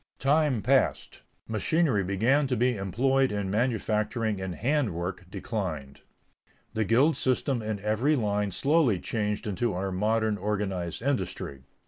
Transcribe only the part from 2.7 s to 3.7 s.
employed in